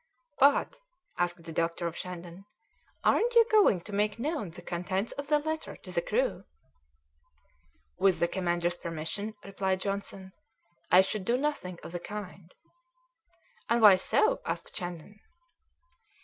[0.39, 0.79] "But,"
[1.19, 2.45] asked the doctor of Shandon,
[3.03, 6.43] "aren't you going to make known the contents of that letter to the crew?"
[7.99, 10.33] "With the commander's permission," replied Johnson,
[10.91, 12.51] "I should do nothing of the kind."
[13.69, 15.19] "And why so?" asked Shandon.